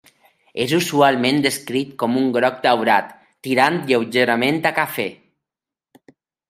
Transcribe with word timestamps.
És 0.63 0.71
usualment 0.77 1.41
descrit 1.43 1.91
com 2.05 2.17
un 2.23 2.33
groc 2.39 2.57
daurat, 2.65 3.15
tirant 3.49 3.81
lleugerament 3.93 4.63
a 4.73 4.77
cafè. 4.83 5.11